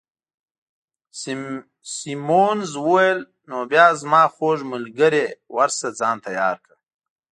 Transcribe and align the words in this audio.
سیمونز 1.97 2.71
وویل: 2.85 3.19
نو 3.49 3.57
بیا 3.71 3.87
زما 3.99 4.21
خوږ 4.35 4.59
ملګرې، 4.73 5.25
ورشه 5.55 5.87
ځان 5.99 6.15
تیار 6.27 6.55
کړه. 6.65 6.77